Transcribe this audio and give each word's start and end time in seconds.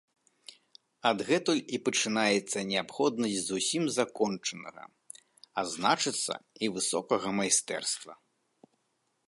Адгэтуль 1.09 1.59
і 1.77 1.79
пачынаецца 1.89 2.63
неабходнасць 2.71 3.43
зусім 3.51 3.83
закончанага, 3.97 4.83
а 5.63 5.65
значыцца, 5.73 6.33
і 6.65 6.71
высокага 6.79 7.29
майстэрства. 7.41 8.13